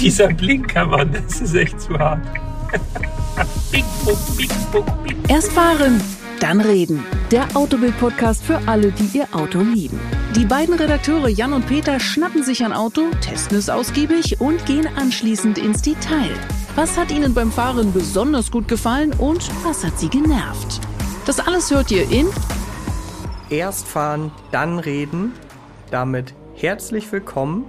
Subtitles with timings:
[0.00, 2.22] Dieser Blinker, Mann, das ist echt zu hart.
[3.70, 5.16] bing, bung, bing, bung, bing.
[5.28, 6.00] Erst fahren,
[6.40, 7.04] dann reden.
[7.30, 10.00] Der Autobild-Podcast für alle, die ihr Auto lieben.
[10.34, 14.88] Die beiden Redakteure Jan und Peter schnappen sich ein Auto, testen es ausgiebig und gehen
[14.96, 16.32] anschließend ins Detail.
[16.76, 20.80] Was hat ihnen beim Fahren besonders gut gefallen und was hat sie genervt?
[21.26, 22.26] Das alles hört ihr in
[23.50, 25.32] Erst fahren, dann reden.
[25.90, 27.66] Damit herzlich willkommen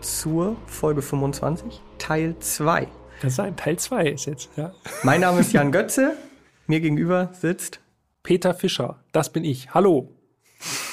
[0.00, 2.88] zur Folge 25, Teil 2.
[3.20, 4.72] Das ist ein Teil 2 ist jetzt, ja.
[5.02, 6.16] Mein Name ist Jan Götze.
[6.66, 7.80] Mir gegenüber sitzt
[8.22, 9.74] Peter Fischer, das bin ich.
[9.74, 10.12] Hallo.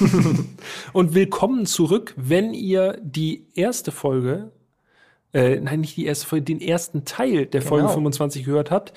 [0.92, 4.52] und willkommen zurück, wenn ihr die erste Folge,
[5.32, 7.94] äh, nein, nicht die erste Folge, den ersten Teil der Folge Genau.
[7.94, 8.92] 25 gehört habt.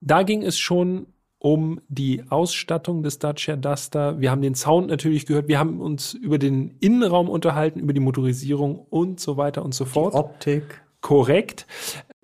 [0.00, 1.06] Da ging es schon
[1.44, 4.18] um die Ausstattung des Dacia Duster.
[4.18, 5.46] Wir haben den Sound natürlich gehört.
[5.46, 9.84] Wir haben uns über den Innenraum unterhalten, über die Motorisierung und so weiter und so
[9.84, 10.14] fort.
[10.14, 10.82] Optik.
[11.02, 11.66] Korrekt.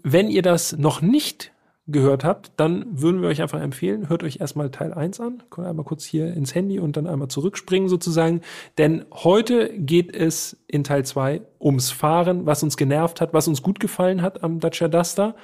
[0.02, 1.52] Wenn ihr das noch nicht
[1.86, 5.42] gehört habt, dann würden wir euch einfach empfehlen, hört euch erstmal Teil 1 an.
[5.50, 8.40] Könnt einmal kurz hier ins Handy und dann einmal zurückspringen sozusagen.
[8.78, 13.60] Denn heute geht es in Teil 2 ums Fahren, was uns genervt hat, was uns
[13.60, 15.34] gut gefallen hat am Dacia Duster,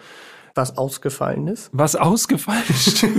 [0.57, 1.71] Was ausgefallen ist.
[1.73, 3.07] was ausgefallen ist.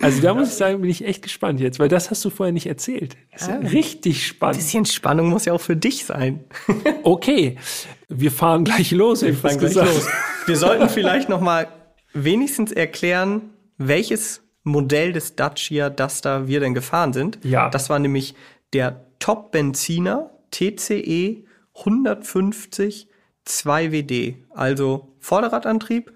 [0.00, 2.52] Also da muss ich sagen, bin ich echt gespannt jetzt, weil das hast du vorher
[2.52, 3.16] nicht erzählt.
[3.32, 3.68] Das ist ja Ja.
[3.70, 4.58] richtig spannend.
[4.58, 6.44] Bisschen Spannung muss ja auch für dich sein.
[7.02, 7.56] Okay,
[8.08, 9.22] wir fahren gleich los.
[9.22, 9.90] hätte ich fast gesagt.
[10.46, 11.66] Wir sollten vielleicht noch mal
[12.12, 17.40] wenigstens erklären, welches Modell des Dacia Duster wir denn gefahren sind.
[17.42, 17.68] Ja.
[17.68, 18.36] Das war nämlich
[18.72, 21.42] der Top-Benziner TCE
[21.76, 23.08] 150
[23.46, 26.12] 2WD, also Vorderradantrieb,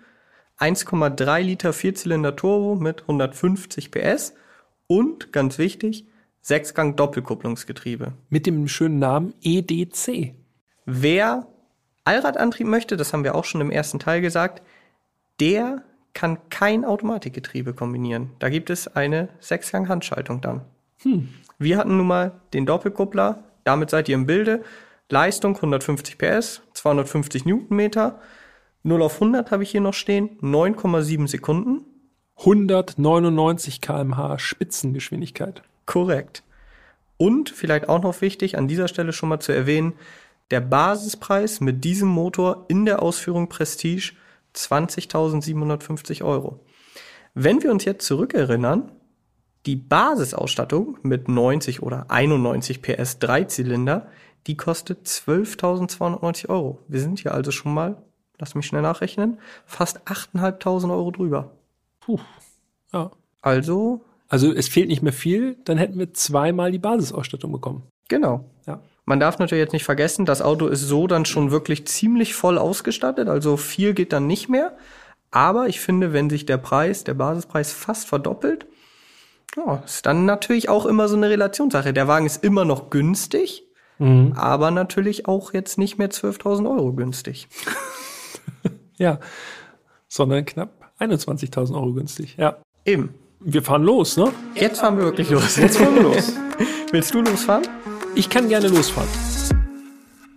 [0.58, 4.34] 1,3 Liter Vierzylinder Turbo mit 150 PS
[4.86, 6.06] und ganz wichtig,
[6.40, 8.12] Sechsgang Doppelkupplungsgetriebe.
[8.28, 10.34] Mit dem schönen Namen EDC.
[10.84, 11.46] Wer
[12.04, 14.62] Allradantrieb möchte, das haben wir auch schon im ersten Teil gesagt,
[15.40, 18.30] der kann kein Automatikgetriebe kombinieren.
[18.38, 20.62] Da gibt es eine Sechsgang-Handschaltung dann.
[21.58, 24.62] Wir hatten nun mal den Doppelkuppler, damit seid ihr im Bilde.
[25.08, 28.20] Leistung 150 PS, 250 Newtonmeter.
[28.82, 31.84] 0 auf 100 habe ich hier noch stehen, 9,7 Sekunden.
[32.38, 35.62] 199 km/h Spitzengeschwindigkeit.
[35.86, 36.42] Korrekt.
[37.16, 39.92] Und vielleicht auch noch wichtig, an dieser Stelle schon mal zu erwähnen,
[40.50, 44.12] der Basispreis mit diesem Motor in der Ausführung Prestige
[44.56, 46.60] 20.750 Euro.
[47.34, 48.90] Wenn wir uns jetzt zurückerinnern,
[49.64, 54.08] die Basisausstattung mit 90 oder 91 PS Dreizylinder,
[54.46, 56.80] die kostet 12.290 Euro.
[56.88, 58.02] Wir sind hier also schon mal,
[58.38, 61.50] lass mich schnell nachrechnen, fast 8.500 Euro drüber.
[62.00, 62.18] Puh.
[62.92, 63.10] Ja.
[63.40, 67.82] Also, Also es fehlt nicht mehr viel, dann hätten wir zweimal die Basisausstattung bekommen.
[68.08, 68.44] genau.
[68.66, 68.80] Ja.
[69.04, 72.56] Man darf natürlich jetzt nicht vergessen, das Auto ist so dann schon wirklich ziemlich voll
[72.56, 74.76] ausgestattet, also viel geht dann nicht mehr.
[75.32, 78.66] Aber ich finde, wenn sich der Preis, der Basispreis fast verdoppelt,
[79.56, 81.92] ja, ist dann natürlich auch immer so eine Relationssache.
[81.92, 83.64] Der Wagen ist immer noch günstig,
[84.34, 87.48] aber natürlich auch jetzt nicht mehr 12.000 Euro günstig.
[89.02, 89.18] Ja.
[90.06, 92.36] Sondern knapp 21.000 Euro günstig.
[92.38, 92.58] Ja.
[92.84, 93.14] Eben.
[93.40, 94.32] Wir fahren los, ne?
[94.54, 95.56] Jetzt fahren wir wirklich los.
[95.56, 96.32] Jetzt fahren wir los.
[96.92, 97.64] Willst du losfahren?
[98.14, 99.08] Ich kann gerne losfahren.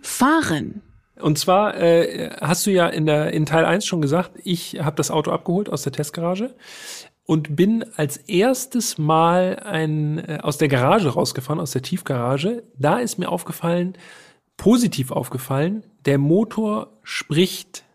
[0.02, 0.82] Fahren.
[1.20, 4.96] Und zwar äh, hast du ja in, der, in Teil 1 schon gesagt, ich habe
[4.96, 6.56] das Auto abgeholt aus der Testgarage
[7.24, 12.64] und bin als erstes Mal ein, äh, aus der Garage rausgefahren, aus der Tiefgarage.
[12.76, 13.96] Da ist mir aufgefallen,
[14.56, 17.85] positiv aufgefallen, der Motor spricht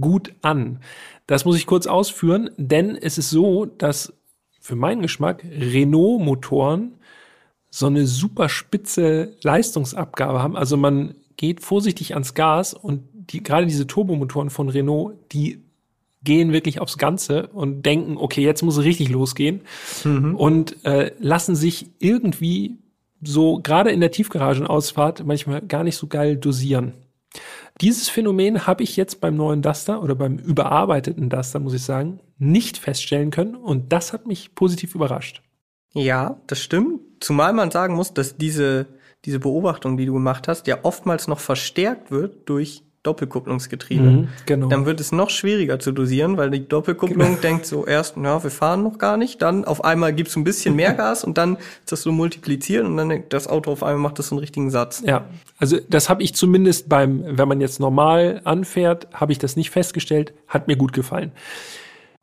[0.00, 0.80] gut an.
[1.26, 4.12] Das muss ich kurz ausführen, denn es ist so, dass
[4.60, 6.94] für meinen Geschmack Renault-Motoren
[7.70, 10.56] so eine super spitze Leistungsabgabe haben.
[10.56, 15.62] Also man geht vorsichtig ans Gas und die, gerade diese Turbomotoren von Renault, die
[16.24, 19.60] gehen wirklich aufs Ganze und denken, okay, jetzt muss es richtig losgehen
[20.34, 22.78] und äh, lassen sich irgendwie
[23.22, 26.94] so gerade in der Tiefgaragenausfahrt manchmal gar nicht so geil dosieren.
[27.80, 32.20] Dieses Phänomen habe ich jetzt beim neuen Duster oder beim überarbeiteten Duster, muss ich sagen,
[32.38, 35.42] nicht feststellen können und das hat mich positiv überrascht.
[35.94, 37.00] Ja, das stimmt.
[37.20, 38.86] Zumal man sagen muss, dass diese,
[39.24, 44.02] diese Beobachtung, die du gemacht hast, ja oftmals noch verstärkt wird durch Doppelkupplungsgetriebe.
[44.02, 44.68] Mhm, genau.
[44.68, 48.50] Dann wird es noch schwieriger zu dosieren, weil die Doppelkupplung denkt so erst, ja, wir
[48.50, 51.92] fahren noch gar nicht, dann auf einmal gibt's ein bisschen mehr Gas und dann ist
[51.92, 55.02] das so multipliziert und dann das Auto auf einmal macht das so einen richtigen Satz.
[55.06, 55.26] Ja,
[55.58, 59.70] also das habe ich zumindest beim, wenn man jetzt normal anfährt, habe ich das nicht
[59.70, 61.32] festgestellt, hat mir gut gefallen.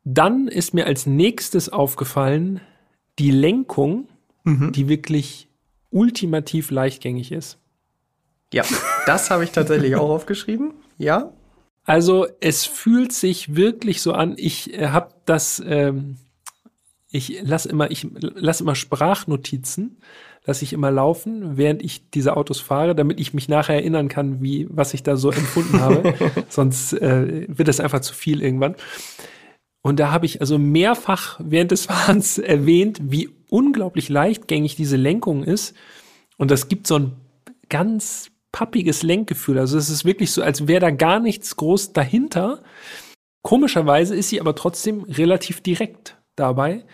[0.04, 2.60] Dann ist mir als nächstes aufgefallen,
[3.18, 4.08] die Lenkung,
[4.44, 5.48] die wirklich
[5.90, 7.58] ultimativ leichtgängig ist.
[8.52, 8.64] Ja,
[9.06, 10.74] das habe ich tatsächlich auch aufgeschrieben.
[10.98, 11.32] Ja,
[11.86, 14.34] Also es fühlt sich wirklich so an.
[14.36, 16.16] Ich äh, habe das, ähm,
[17.10, 19.98] ich lasse immer, ich lasse immer Sprachnotizen,
[20.44, 24.42] lasse ich immer laufen, während ich diese Autos fahre, damit ich mich nachher erinnern kann,
[24.42, 26.14] wie was ich da so empfunden habe.
[26.48, 28.74] Sonst äh, wird das einfach zu viel irgendwann.
[29.82, 35.44] Und da habe ich also mehrfach während des Fahrens erwähnt, wie unglaublich leichtgängig diese Lenkung
[35.44, 35.74] ist.
[36.36, 37.12] Und das gibt so ein
[37.68, 39.58] ganz pappiges Lenkgefühl.
[39.58, 42.62] Also es ist wirklich so, als wäre da gar nichts groß dahinter.
[43.42, 46.84] Komischerweise ist sie aber trotzdem relativ direkt dabei.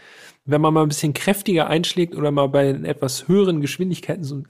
[0.44, 4.42] Wenn man mal ein bisschen kräftiger einschlägt oder mal bei etwas höheren Geschwindigkeiten so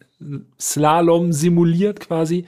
[0.58, 2.46] Slalom simuliert quasi,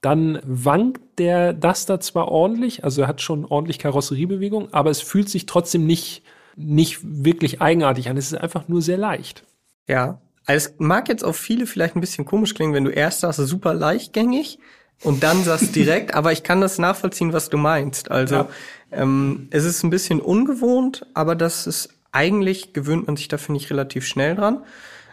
[0.00, 5.28] dann wankt der Duster zwar ordentlich, also er hat schon ordentlich Karosseriebewegung, aber es fühlt
[5.28, 6.22] sich trotzdem nicht,
[6.56, 8.16] nicht wirklich eigenartig an.
[8.16, 9.44] Es ist einfach nur sehr leicht.
[9.86, 10.20] Ja.
[10.46, 13.38] Also es mag jetzt auf viele vielleicht ein bisschen komisch klingen, wenn du erst sagst,
[13.40, 14.58] super leichtgängig
[15.02, 18.10] und dann sagst direkt, aber ich kann das nachvollziehen, was du meinst.
[18.10, 18.48] Also ja.
[18.92, 23.60] ähm, es ist ein bisschen ungewohnt, aber das ist eigentlich gewöhnt man sich da, finde
[23.60, 24.62] ich, relativ schnell dran.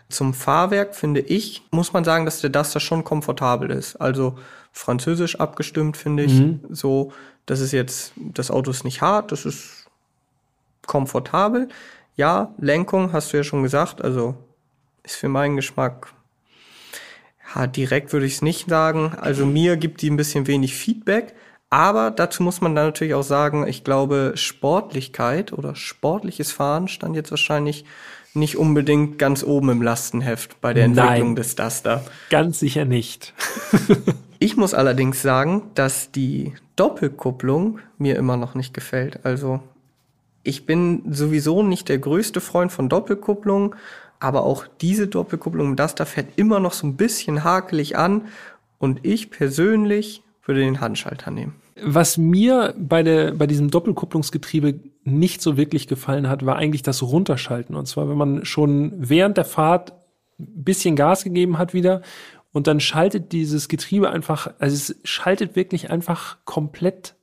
[0.09, 3.97] Zum Fahrwerk finde ich, muss man sagen, dass der Duster schon komfortabel ist.
[3.97, 4.37] Also
[4.71, 6.33] französisch abgestimmt, finde ich.
[6.33, 6.61] Mhm.
[6.69, 7.11] So,
[7.45, 9.87] das ist jetzt, das Auto ist nicht hart, das ist
[10.85, 11.67] komfortabel.
[12.15, 14.35] Ja, Lenkung hast du ja schon gesagt, also
[15.07, 16.13] ist für meinen Geschmack
[17.55, 19.13] ja, direkt würde ich es nicht sagen.
[19.19, 21.33] Also mir gibt die ein bisschen wenig Feedback.
[21.69, 27.15] Aber dazu muss man dann natürlich auch sagen, ich glaube, Sportlichkeit oder sportliches Fahren stand
[27.15, 27.83] jetzt wahrscheinlich
[28.33, 32.05] nicht unbedingt ganz oben im Lastenheft bei der Entwicklung Nein, des Duster.
[32.29, 33.33] Ganz sicher nicht.
[34.39, 39.25] Ich muss allerdings sagen, dass die Doppelkupplung mir immer noch nicht gefällt.
[39.25, 39.61] Also
[40.43, 43.75] ich bin sowieso nicht der größte Freund von Doppelkupplung,
[44.19, 48.23] aber auch diese Doppelkupplung im Duster fährt immer noch so ein bisschen hakelig an
[48.79, 51.55] und ich persönlich würde den Handschalter nehmen.
[51.83, 57.03] Was mir bei, der, bei diesem Doppelkupplungsgetriebe nicht so wirklich gefallen hat, war eigentlich das
[57.03, 57.75] Runterschalten.
[57.75, 59.91] Und zwar, wenn man schon während der Fahrt
[60.39, 62.01] ein bisschen Gas gegeben hat wieder
[62.51, 67.15] und dann schaltet dieses Getriebe einfach, also es schaltet wirklich einfach komplett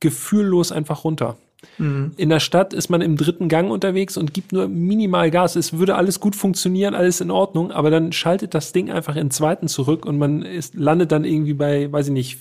[0.00, 1.36] gefühllos einfach runter.
[1.78, 2.12] Mhm.
[2.16, 5.56] In der Stadt ist man im dritten Gang unterwegs und gibt nur minimal Gas.
[5.56, 9.30] Es würde alles gut funktionieren, alles in Ordnung, aber dann schaltet das Ding einfach in
[9.30, 12.38] zweiten zurück und man ist, landet dann irgendwie bei, weiß ich nicht,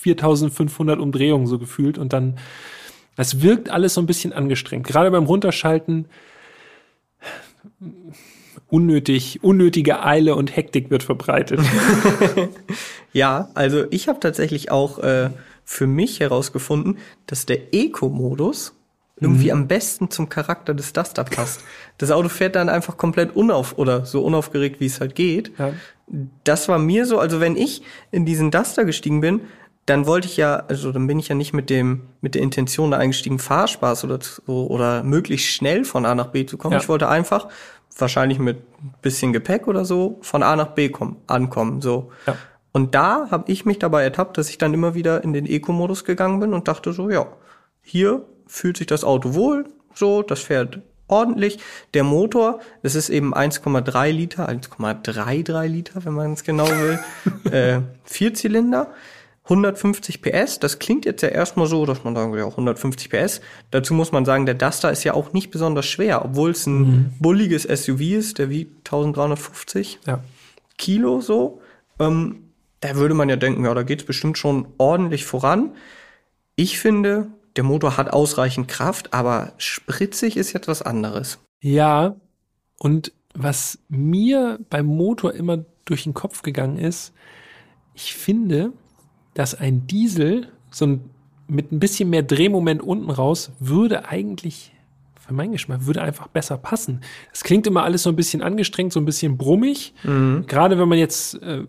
[0.00, 2.38] 4500 Umdrehungen so gefühlt und dann,
[3.16, 4.86] es wirkt alles so ein bisschen angestrengt.
[4.86, 6.06] Gerade beim Runterschalten
[8.68, 11.60] unnötig, unnötige Eile und Hektik wird verbreitet.
[13.12, 15.30] ja, also ich habe tatsächlich auch äh,
[15.70, 18.74] für mich herausgefunden, dass der Eco-Modus
[19.20, 19.52] irgendwie mhm.
[19.52, 21.62] am besten zum Charakter des Duster passt.
[21.98, 25.52] Das Auto fährt dann einfach komplett unauf oder so unaufgeregt, wie es halt geht.
[25.58, 25.72] Ja.
[26.42, 29.42] Das war mir so, also wenn ich in diesen Duster gestiegen bin,
[29.86, 32.90] dann wollte ich ja, also dann bin ich ja nicht mit dem, mit der Intention
[32.90, 36.72] da eingestiegen, Fahrspaß oder, oder möglichst schnell von A nach B zu kommen.
[36.72, 36.80] Ja.
[36.80, 37.46] Ich wollte einfach
[37.96, 38.58] wahrscheinlich mit
[39.02, 42.10] bisschen Gepäck oder so von A nach B kommen, ankommen, so.
[42.26, 42.36] Ja.
[42.72, 46.04] Und da habe ich mich dabei ertappt, dass ich dann immer wieder in den Eco-Modus
[46.04, 47.26] gegangen bin und dachte so, ja,
[47.82, 49.64] hier fühlt sich das Auto wohl,
[49.94, 50.80] so, das fährt
[51.10, 51.58] ordentlich.
[51.94, 57.00] Der Motor, das ist eben 1,3 Liter, 1,33 Liter, wenn man es genau will,
[57.52, 58.92] äh, Vierzylinder.
[59.44, 63.40] 150 PS, das klingt jetzt ja erstmal so, dass man sagen will, ja, 150 PS.
[63.72, 66.78] Dazu muss man sagen, der Duster ist ja auch nicht besonders schwer, obwohl es ein
[66.78, 67.12] mhm.
[67.18, 70.22] bulliges SUV ist, der wiegt 1350 ja.
[70.78, 71.60] Kilo so.
[71.98, 72.39] Ähm,
[72.80, 75.74] da würde man ja denken, ja, da geht's bestimmt schon ordentlich voran.
[76.56, 81.38] Ich finde, der Motor hat ausreichend Kraft, aber spritzig ist jetzt was anderes.
[81.60, 82.16] Ja,
[82.78, 87.12] und was mir beim Motor immer durch den Kopf gegangen ist,
[87.94, 88.72] ich finde,
[89.34, 91.10] dass ein Diesel so ein,
[91.46, 94.72] mit ein bisschen mehr Drehmoment unten raus würde eigentlich
[95.30, 97.02] für meinen Geschmack würde einfach besser passen.
[97.32, 99.94] Es klingt immer alles so ein bisschen angestrengt, so ein bisschen brummig.
[100.02, 100.44] Mhm.
[100.48, 101.64] Gerade wenn man jetzt äh,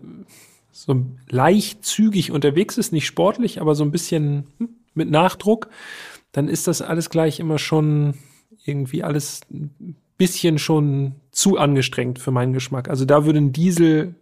[0.72, 5.68] so leicht zügig unterwegs ist, nicht sportlich, aber so ein bisschen hm, mit Nachdruck,
[6.32, 8.14] dann ist das alles gleich immer schon
[8.64, 12.88] irgendwie alles ein bisschen schon zu angestrengt für meinen Geschmack.
[12.88, 14.14] Also da würde ein Diesel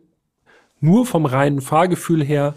[0.81, 2.55] nur vom reinen Fahrgefühl her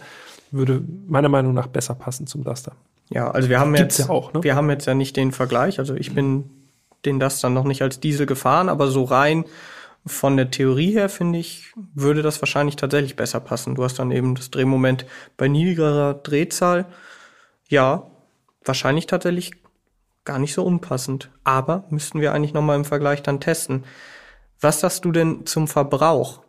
[0.51, 2.73] würde meiner Meinung nach besser passen zum Duster.
[3.09, 4.43] Ja, also wir haben Gibt's jetzt ja auch, ne?
[4.43, 5.79] wir haben jetzt ja nicht den Vergleich.
[5.79, 6.49] Also ich bin
[7.05, 9.45] den Duster noch nicht als Diesel gefahren, aber so rein
[10.05, 13.75] von der Theorie her finde ich, würde das wahrscheinlich tatsächlich besser passen.
[13.75, 15.05] Du hast dann eben das Drehmoment
[15.37, 16.85] bei niedrigerer Drehzahl.
[17.69, 18.07] Ja,
[18.65, 19.51] wahrscheinlich tatsächlich
[20.25, 21.29] gar nicht so unpassend.
[21.43, 23.85] Aber müssten wir eigentlich nochmal im Vergleich dann testen.
[24.59, 26.41] Was sagst du denn zum Verbrauch?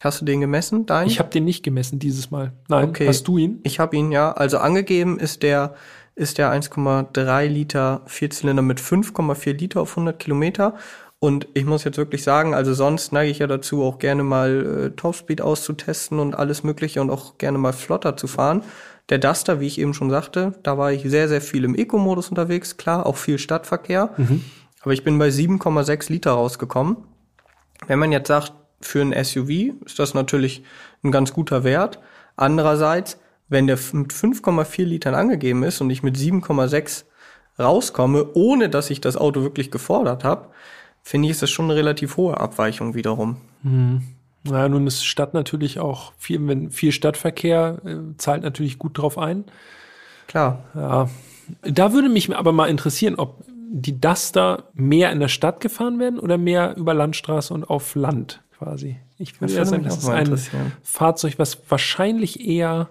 [0.00, 1.06] Hast du den gemessen, dein?
[1.06, 2.52] Ich habe den nicht gemessen dieses Mal.
[2.68, 3.08] Nein, okay.
[3.08, 3.60] hast du ihn?
[3.62, 4.32] Ich habe ihn, ja.
[4.32, 5.74] Also angegeben ist der
[6.14, 10.74] ist der 1,3 Liter Vierzylinder mit 5,4 Liter auf 100 Kilometer.
[11.18, 14.86] Und ich muss jetzt wirklich sagen, also sonst neige ich ja dazu, auch gerne mal
[14.86, 18.62] äh, Topspeed auszutesten und alles Mögliche und auch gerne mal flotter zu fahren.
[19.08, 22.28] Der Duster, wie ich eben schon sagte, da war ich sehr, sehr viel im Eco-Modus
[22.28, 24.10] unterwegs, klar, auch viel Stadtverkehr.
[24.16, 24.44] Mhm.
[24.82, 26.98] Aber ich bin bei 7,6 Liter rausgekommen.
[27.86, 30.64] Wenn man jetzt sagt, für ein SUV ist das natürlich
[31.02, 31.98] ein ganz guter Wert.
[32.36, 33.18] Andererseits,
[33.48, 37.04] wenn der mit 5,4 Litern angegeben ist und ich mit 7,6
[37.58, 40.50] rauskomme, ohne dass ich das Auto wirklich gefordert habe,
[41.06, 43.36] finde ich, ist das schon eine relativ hohe Abweichung wiederum.
[43.62, 44.02] Mhm.
[44.42, 49.16] Naja, nun ist Stadt natürlich auch viel, wenn viel Stadtverkehr äh, zahlt natürlich gut drauf
[49.16, 49.44] ein.
[50.26, 50.64] Klar.
[50.74, 51.08] Ja.
[51.62, 56.18] Da würde mich aber mal interessieren, ob die Duster mehr in der Stadt gefahren werden
[56.18, 58.96] oder mehr über Landstraße und auf Land quasi.
[59.16, 62.88] Ich würde eher sagen, das ist ein Fahrzeug, was wahrscheinlich eher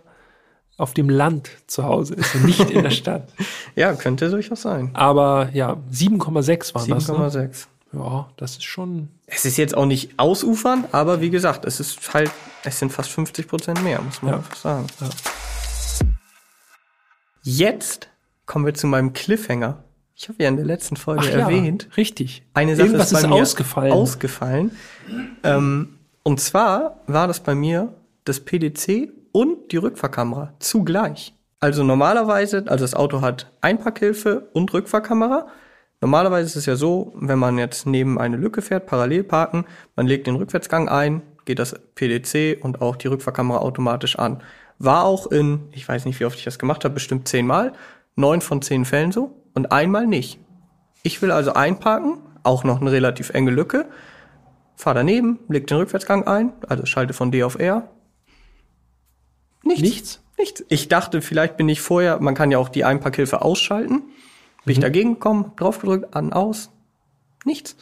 [0.77, 3.27] auf dem Land zu Hause ist und nicht in der Stadt.
[3.75, 4.91] ja, könnte durchaus sein.
[4.93, 7.09] Aber ja, 7,6 waren 7, das.
[7.09, 7.43] 7,6.
[7.43, 7.51] Ne?
[7.95, 9.09] Ja, das ist schon.
[9.27, 12.31] Es ist jetzt auch nicht ausufernd, aber wie gesagt, es ist halt,
[12.63, 14.37] es sind fast 50 Prozent mehr, muss man ja.
[14.37, 14.87] einfach sagen.
[14.99, 15.09] Ja.
[17.43, 18.09] Jetzt
[18.45, 19.83] kommen wir zu meinem Cliffhanger.
[20.15, 21.87] Ich habe ja in der letzten Folge Ach erwähnt.
[21.89, 22.43] Ja, richtig.
[22.53, 23.91] Eine Sache Irgendwas ist, ist ausgefallen.
[23.91, 24.71] Ausgefallen.
[25.43, 31.33] Ähm, und zwar war das bei mir das PDC und die Rückfahrkamera zugleich.
[31.59, 35.47] Also normalerweise, also das Auto hat Einparkhilfe und Rückfahrkamera.
[36.05, 40.05] Normalerweise ist es ja so, wenn man jetzt neben eine Lücke fährt, parallel parken, man
[40.05, 44.43] legt den Rückwärtsgang ein, geht das PDC und auch die Rückfahrkamera automatisch an.
[44.77, 47.73] War auch in, ich weiß nicht, wie oft ich das gemacht habe, bestimmt zehnmal,
[48.15, 50.39] neun von zehn Fällen so und einmal nicht.
[51.01, 53.87] Ich will also einparken, auch noch eine relativ enge Lücke,
[54.75, 57.89] fahr daneben, leg den Rückwärtsgang ein, also schalte von D auf R.
[59.63, 59.81] Nichts.
[59.81, 60.23] Nichts?
[60.37, 60.65] Nichts.
[60.69, 64.03] Ich dachte, vielleicht bin ich vorher, man kann ja auch die Einparkhilfe ausschalten.
[64.65, 64.83] Bin ich mhm.
[64.83, 66.71] dagegen gekommen, draufgedrückt, an, aus.
[67.45, 67.75] Nichts.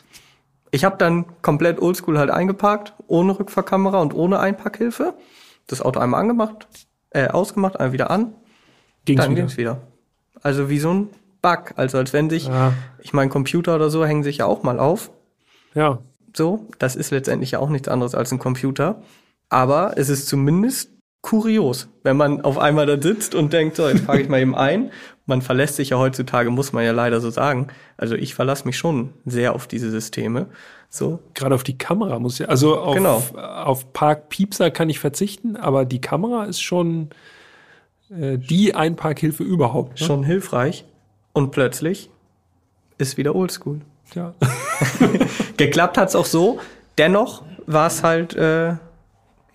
[0.71, 5.13] Ich habe dann komplett oldschool halt eingeparkt, ohne Rückfahrkamera und ohne Einparkhilfe.
[5.67, 6.67] Das Auto einmal angemacht,
[7.11, 8.33] äh, ausgemacht, einmal wieder an.
[9.05, 9.41] Ging's dann wieder.
[9.41, 9.81] ging's wieder.
[10.41, 11.09] Also wie so ein
[11.41, 11.73] Bug.
[11.75, 12.73] Also als wenn sich, ja.
[12.99, 15.11] ich mein Computer oder so hängen sich ja auch mal auf.
[15.75, 15.99] Ja.
[16.35, 19.01] So, das ist letztendlich ja auch nichts anderes als ein Computer.
[19.49, 20.89] Aber es ist zumindest
[21.21, 24.55] kurios, wenn man auf einmal da sitzt und denkt, so, jetzt frage ich mal eben
[24.55, 24.91] ein.
[25.25, 27.67] Man verlässt sich ja heutzutage, muss man ja leider so sagen.
[27.97, 30.47] Also ich verlasse mich schon sehr auf diese Systeme.
[30.89, 31.19] So.
[31.33, 33.23] Gerade auf die Kamera muss ich, also auf, genau.
[33.35, 37.09] auf Parkpiepser kann ich verzichten, aber die Kamera ist schon
[38.09, 40.01] äh, die Einparkhilfe überhaupt.
[40.01, 40.05] Ne?
[40.05, 40.85] Schon hilfreich.
[41.31, 42.09] Und plötzlich
[42.97, 43.81] ist wieder Oldschool.
[44.13, 44.33] Ja.
[45.57, 46.59] Geklappt hat's auch so.
[46.97, 48.75] Dennoch war es halt äh,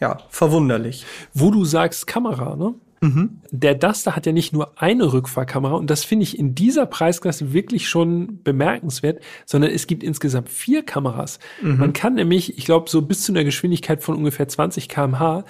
[0.01, 1.07] ja verwunderlich.
[1.35, 2.75] Wo du sagst Kamera, ne?
[3.01, 3.41] Mhm.
[3.51, 7.53] Der Duster hat ja nicht nur eine Rückfahrkamera und das finde ich in dieser Preisklasse
[7.53, 11.39] wirklich schon bemerkenswert, sondern es gibt insgesamt vier Kameras.
[11.63, 11.79] Mhm.
[11.79, 15.45] Man kann nämlich, ich glaube, so bis zu einer Geschwindigkeit von ungefähr 20 kmh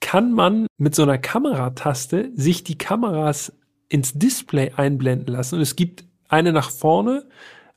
[0.00, 3.52] kann man mit so einer Kamerataste sich die Kameras
[3.88, 5.56] ins Display einblenden lassen.
[5.56, 7.26] Und es gibt eine nach vorne,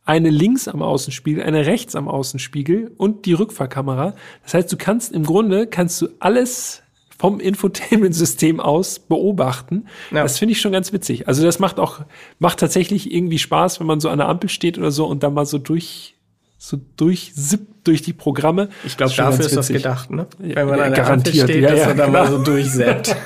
[0.05, 4.15] eine links am Außenspiegel, eine rechts am Außenspiegel und die Rückfahrkamera.
[4.43, 6.82] Das heißt, du kannst im Grunde, kannst du alles
[7.17, 9.87] vom Infotainment-System aus beobachten.
[10.11, 10.23] Ja.
[10.23, 11.27] Das finde ich schon ganz witzig.
[11.27, 12.01] Also das macht auch,
[12.39, 15.29] macht tatsächlich irgendwie Spaß, wenn man so an der Ampel steht oder so und da
[15.29, 16.15] mal so durch,
[16.57, 18.69] so durchsippt durch die Programme.
[18.85, 20.27] Ich glaube, dafür ist das gedacht, ne?
[20.39, 21.43] Wenn man an der Garantiert.
[21.43, 23.15] Ampel steht, ja, dass ja, man da mal so durchseppt.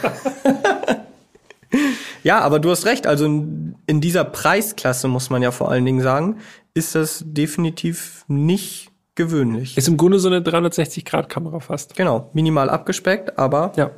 [2.24, 3.08] Ja, aber du hast recht.
[3.08, 6.40] Also in, in dieser Preisklasse muss man ja vor allen Dingen sagen,
[6.74, 9.78] ist das definitiv nicht gewöhnlich.
[9.78, 11.96] Ist im Grunde so eine 360-Grad-Kamera fast.
[11.96, 13.92] Genau, minimal abgespeckt, aber ja.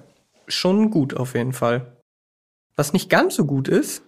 [0.47, 1.85] schon gut auf jeden Fall.
[2.75, 4.01] Was nicht ganz so gut ist,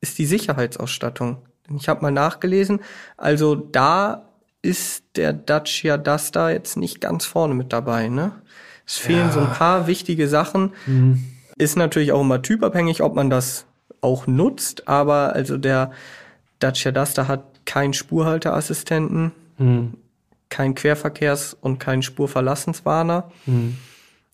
[0.00, 1.38] ist die Sicherheitsausstattung.
[1.76, 2.80] Ich habe mal nachgelesen,
[3.16, 4.28] also da
[4.62, 8.32] ist der Dacia Duster jetzt nicht ganz vorne mit dabei, ne?
[8.86, 9.32] Es fehlen ja.
[9.32, 10.72] so ein paar wichtige Sachen.
[10.86, 11.24] Mhm.
[11.56, 13.66] Ist natürlich auch immer typabhängig, ob man das
[14.00, 15.92] auch nutzt, aber also der
[16.58, 19.94] Dacia Duster hat keinen Spurhalteassistenten, mhm.
[20.50, 23.30] Keinen Querverkehrs- und keinen Spurverlassenswarner.
[23.46, 23.78] Mhm.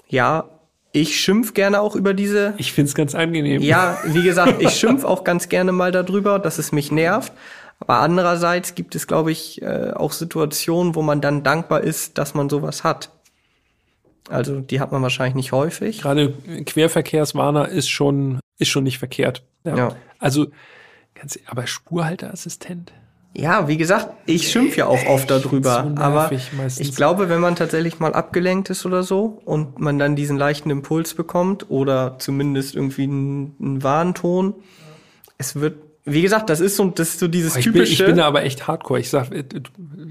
[0.08, 0.48] Ja,
[0.92, 2.54] ich schimpf gerne auch über diese.
[2.56, 3.60] Ich find's ganz angenehm.
[3.60, 7.32] Ja, wie gesagt, ich schimpf auch ganz gerne mal darüber, dass es mich nervt.
[7.78, 12.32] Aber andererseits gibt es, glaube ich, äh, auch Situationen, wo man dann dankbar ist, dass
[12.32, 13.10] man sowas hat.
[14.28, 16.00] Also die hat man wahrscheinlich nicht häufig.
[16.00, 16.32] Gerade
[16.64, 19.44] Querverkehrswarner ist schon, ist schon nicht verkehrt.
[19.64, 19.76] Ja.
[19.76, 19.96] ja.
[20.18, 20.46] Also,
[21.46, 22.92] aber Spurhalteassistent?
[23.38, 25.92] Ja, wie gesagt, ich schimpf ja auch oft darüber.
[25.94, 26.80] So aber meistens.
[26.80, 30.70] ich glaube, wenn man tatsächlich mal abgelenkt ist oder so und man dann diesen leichten
[30.70, 34.54] Impuls bekommt oder zumindest irgendwie einen, einen Warnton,
[35.36, 35.76] es wird,
[36.06, 38.06] wie gesagt, das ist so, das ist so dieses Ich bin, ich typische.
[38.06, 39.00] bin da aber echt hardcore.
[39.00, 39.44] Ich sag, äh,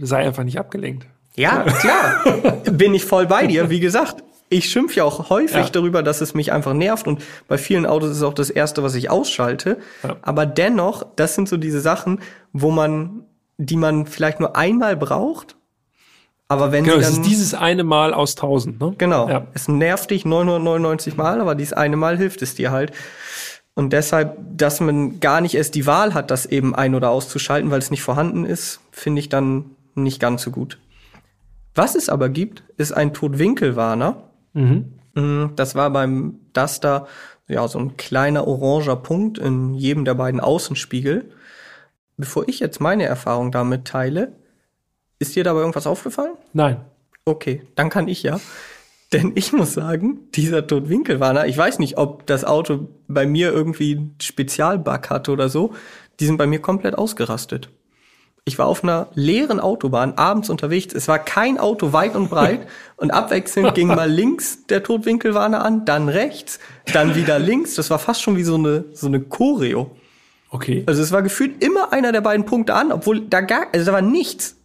[0.02, 1.08] sei einfach nicht abgelenkt.
[1.36, 2.24] Ja, klar.
[2.72, 3.70] Bin ich voll bei dir.
[3.70, 5.70] Wie gesagt, ich schimpfe ja auch häufig Ja.
[5.72, 7.08] darüber, dass es mich einfach nervt.
[7.08, 9.78] Und bei vielen Autos ist es auch das Erste, was ich ausschalte.
[10.04, 10.16] Ja.
[10.22, 12.20] Aber dennoch, das sind so diese Sachen,
[12.54, 13.24] wo man,
[13.58, 15.56] die man vielleicht nur einmal braucht.
[16.48, 18.94] Aber wenn Genau, sie es dann, ist dieses eine Mal aus tausend, ne?
[19.00, 19.48] genau, Ja.
[19.56, 22.92] es nervt dich 999 Mal, aber dieses eine Mal hilft es dir halt.
[23.74, 27.72] Und deshalb, dass man gar nicht erst die Wahl hat, das eben ein- oder auszuschalten,
[27.72, 30.78] weil es nicht vorhanden ist, finde ich dann nicht ganz so gut.
[31.74, 34.18] Was es aber gibt, ist ein Totwinkelwarner.
[34.56, 37.08] Mm, Das war beim Duster
[37.48, 41.30] ja so ein kleiner oranger Punkt in jedem der beiden Außenspiegel.
[42.18, 44.32] Bevor ich jetzt meine Erfahrung damit teile,
[45.20, 46.34] ist dir dabei irgendwas aufgefallen?
[46.54, 46.82] Nein.
[47.26, 48.40] Okay, dann kann ich ja.
[49.14, 53.96] Denn ich muss sagen, dieser Totwinkelwarner, ich weiß nicht, ob das Auto bei mir irgendwie
[53.96, 55.74] einen Spezialbug hatte oder so,
[56.20, 57.70] die sind bei mir komplett ausgerastet.
[58.48, 60.94] Ich war auf einer leeren Autobahn abends unterwegs.
[60.94, 65.84] Es war kein Auto weit und breit und abwechselnd ging mal links der Totwinkelwarner an,
[65.86, 66.60] dann rechts,
[66.94, 67.74] dann wieder links.
[67.74, 69.90] Das war fast schon wie so eine, so eine Choreo.
[70.52, 70.84] Okay.
[70.86, 73.94] Also es war gefühlt immer einer der beiden Punkte an, obwohl da gar, also da
[73.94, 74.56] war nichts.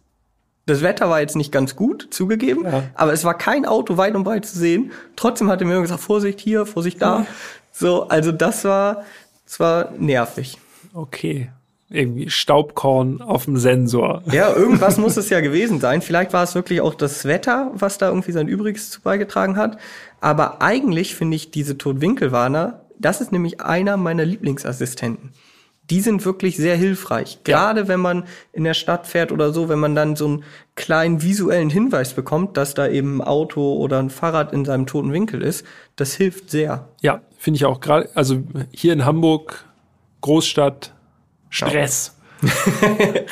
[0.67, 2.83] Das Wetter war jetzt nicht ganz gut, zugegeben, Ja.
[2.93, 4.91] aber es war kein Auto weit und breit zu sehen.
[5.15, 7.25] Trotzdem hat er mir gesagt, Vorsicht hier, Vorsicht da.
[7.71, 9.03] So, also das war,
[9.43, 10.59] das war nervig.
[10.93, 11.49] Okay.
[11.91, 14.23] Irgendwie Staubkorn auf dem Sensor.
[14.31, 16.01] Ja, irgendwas muss es ja gewesen sein.
[16.01, 19.77] Vielleicht war es wirklich auch das Wetter, was da irgendwie sein Übriges zu beigetragen hat.
[20.21, 25.31] Aber eigentlich finde ich diese Totwinkelwarner, das ist nämlich einer meiner Lieblingsassistenten.
[25.89, 27.39] Die sind wirklich sehr hilfreich.
[27.43, 30.43] Gerade wenn man in der Stadt fährt oder so, wenn man dann so einen
[30.75, 35.11] kleinen visuellen Hinweis bekommt, dass da eben ein Auto oder ein Fahrrad in seinem toten
[35.11, 35.65] Winkel ist,
[35.97, 36.87] das hilft sehr.
[37.01, 38.09] Ja, finde ich auch gerade.
[38.13, 39.65] Also hier in Hamburg,
[40.21, 40.93] Großstadt,
[41.51, 42.17] Stress.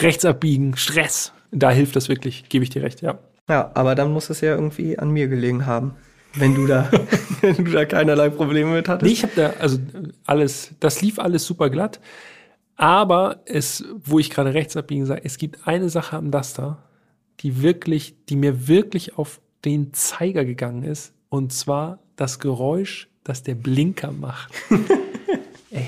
[0.01, 1.33] Rechts abbiegen, Stress.
[1.51, 3.17] Da hilft das wirklich, gebe ich dir recht, ja.
[3.47, 5.95] Ja, aber dann muss es ja irgendwie an mir gelegen haben.
[6.35, 6.91] Wenn du da,
[7.41, 9.07] wenn du da keinerlei Probleme mit hattest.
[9.07, 9.79] Nee, ich habe da, also
[10.27, 11.99] alles, das lief alles super glatt.
[12.75, 16.77] Aber es, wo ich gerade rechts abbiegen sage, es gibt eine Sache am Duster,
[17.39, 21.13] die wirklich, die mir wirklich auf den Zeiger gegangen ist.
[21.29, 24.53] Und zwar das Geräusch, das der Blinker macht.
[25.71, 25.87] Ey,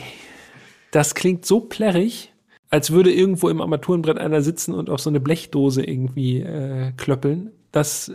[0.91, 2.33] das klingt so plärrig,
[2.69, 7.51] als würde irgendwo im Armaturenbrett einer sitzen und auf so eine Blechdose irgendwie äh, klöppeln.
[7.71, 8.11] Das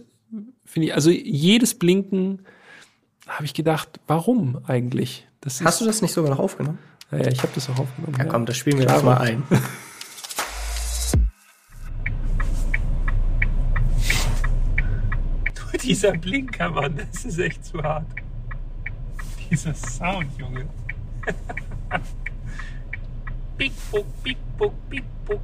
[0.64, 2.42] finde ich, also jedes Blinken
[3.26, 5.26] habe ich gedacht, warum eigentlich?
[5.40, 6.78] Das Hast du das nicht sogar noch aufgenommen?
[7.10, 8.16] Ja, ja ich habe das auch aufgenommen.
[8.18, 9.42] Ja, komm, das spielen wir Klar, jetzt mal aber- ein.
[15.82, 18.06] Dieser Blinker, Mann, das ist echt zu hart.
[19.50, 20.66] Dieser Sound, Junge.
[23.90, 25.40] Book, Big Book.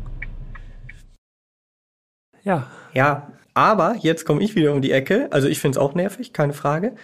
[2.42, 5.28] Ja, Ja, aber jetzt komme ich wieder um die Ecke.
[5.30, 6.94] Also ich finde es auch nervig, keine Frage.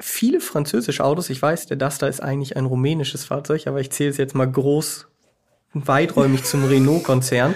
[0.00, 4.10] Viele französische Autos, ich weiß, der Duster ist eigentlich ein rumänisches Fahrzeug, aber ich zähle
[4.10, 5.08] es jetzt mal groß,
[5.74, 7.54] weiträumig zum Renault-Konzern,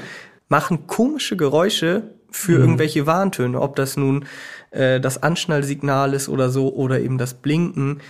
[0.48, 4.24] machen komische Geräusche für irgendwelche Warntöne, ob das nun
[4.70, 8.00] äh, das Anschnallsignal ist oder so oder eben das Blinken.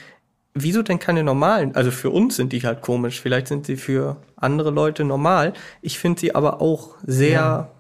[0.54, 1.74] Wieso denn keine normalen?
[1.74, 3.20] Also für uns sind die halt komisch.
[3.20, 5.54] Vielleicht sind sie für andere Leute normal.
[5.80, 7.70] Ich finde sie aber auch sehr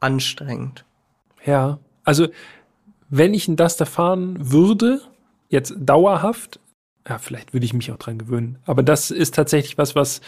[0.00, 0.84] anstrengend.
[1.44, 1.78] ja.
[2.04, 2.28] Also,
[3.08, 5.00] wenn ich einen Duster fahren würde,
[5.48, 6.60] jetzt dauerhaft,
[7.08, 8.58] ja, vielleicht würde ich mich auch dran gewöhnen.
[8.64, 10.20] Aber das ist tatsächlich was, was,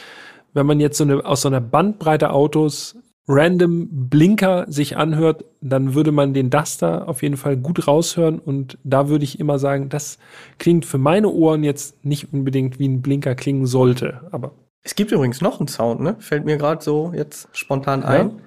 [0.55, 2.97] wenn man jetzt so eine, aus so einer Bandbreite Autos
[3.29, 8.79] random Blinker sich anhört, dann würde man den Duster auf jeden Fall gut raushören und
[8.85, 10.19] da würde ich immer sagen, das
[10.59, 15.13] klingt für meine Ohren jetzt nicht unbedingt wie ein Blinker klingen sollte, aber Es gibt
[15.13, 16.17] übrigens noch einen Sound, ne?
[16.19, 18.41] Fällt mir gerade so jetzt spontan ein,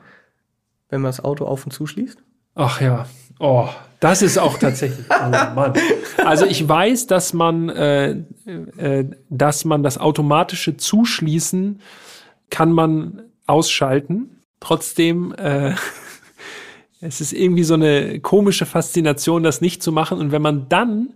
[0.89, 2.17] wenn man das Auto auf und zuschließt.
[2.55, 3.05] Ach ja,
[3.39, 5.05] oh, das ist auch tatsächlich.
[5.09, 5.73] Oh Mann.
[6.25, 8.11] Also ich weiß, dass man, äh,
[8.77, 11.79] äh, dass man das automatische Zuschließen
[12.49, 14.40] kann man ausschalten.
[14.61, 15.75] Trotzdem, äh,
[17.01, 20.17] es ist irgendwie so eine komische Faszination, das nicht zu machen.
[20.19, 21.13] Und wenn man dann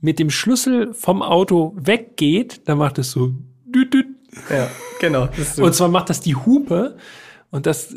[0.00, 3.30] mit dem Schlüssel vom Auto weggeht, dann macht es so.
[3.66, 4.06] düt, düt.
[4.48, 4.68] Ja,
[5.00, 5.28] genau.
[5.54, 5.64] So.
[5.64, 6.96] Und zwar macht das die Hupe.
[7.50, 7.94] Und das,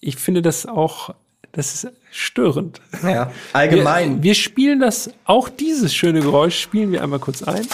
[0.00, 1.14] ich finde das auch,
[1.50, 2.80] das ist störend.
[3.02, 4.18] ja, allgemein.
[4.18, 7.66] Wir, wir spielen das, auch dieses schöne Geräusch spielen wir einmal kurz ein.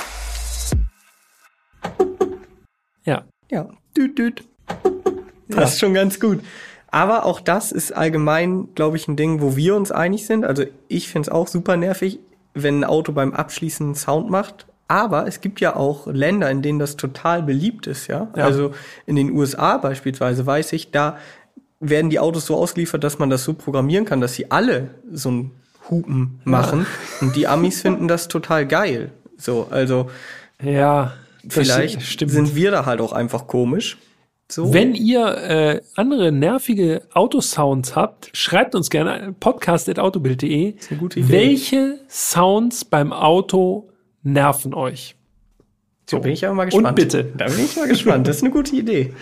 [3.05, 3.25] Ja.
[3.51, 4.45] ja, düt, düt.
[5.49, 6.41] Das ist schon ganz gut.
[6.91, 10.45] Aber auch das ist allgemein, glaube ich, ein Ding, wo wir uns einig sind.
[10.45, 12.19] Also ich finde es auch super nervig,
[12.55, 14.67] wenn ein Auto beim Abschließen einen Sound macht.
[14.89, 18.29] Aber es gibt ja auch Länder, in denen das total beliebt ist, ja.
[18.35, 18.45] Ja.
[18.45, 18.73] Also
[19.05, 21.19] in den USA beispielsweise weiß ich, da
[21.79, 25.31] werden die Autos so ausgeliefert, dass man das so programmieren kann, dass sie alle so
[25.31, 25.51] ein
[25.91, 26.87] Hupen machen.
[27.21, 29.13] Und die Amis finden das total geil.
[29.37, 30.11] So, also
[30.63, 31.13] Ja,
[31.49, 33.99] vielleicht sind wir da halt auch einfach komisch.
[34.51, 34.73] So.
[34.73, 40.75] Wenn ihr äh, andere nervige Autosounds habt, schreibt uns gerne podcast.autobild.de.
[40.91, 41.29] eine gute Idee.
[41.29, 43.91] Welche Sounds beim Auto
[44.23, 45.15] nerven euch?
[46.11, 46.97] da bin ich aber mal Und gespannt.
[46.97, 47.25] bitte.
[47.37, 48.27] Da bin ich mal gespannt.
[48.27, 49.13] Das ist eine gute Idee.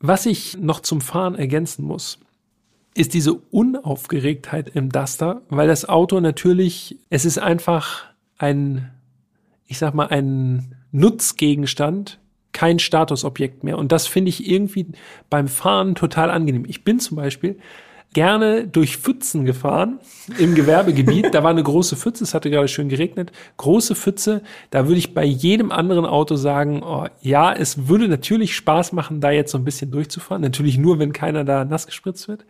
[0.00, 2.18] Was ich noch zum Fahren ergänzen muss,
[2.94, 8.06] ist diese Unaufgeregtheit im Duster, weil das Auto natürlich, es ist einfach
[8.38, 8.90] ein,
[9.68, 12.18] ich sag mal, ein Nutzgegenstand,
[12.56, 13.76] kein Statusobjekt mehr.
[13.76, 14.86] Und das finde ich irgendwie
[15.28, 16.64] beim Fahren total angenehm.
[16.66, 17.58] Ich bin zum Beispiel
[18.14, 19.98] gerne durch Pfützen gefahren
[20.38, 21.34] im Gewerbegebiet.
[21.34, 23.30] Da war eine große Pfütze, es hatte gerade schön geregnet.
[23.58, 24.40] Große Pfütze,
[24.70, 29.20] da würde ich bei jedem anderen Auto sagen, oh, ja, es würde natürlich Spaß machen,
[29.20, 30.40] da jetzt so ein bisschen durchzufahren.
[30.40, 32.46] Natürlich nur, wenn keiner da nass gespritzt wird.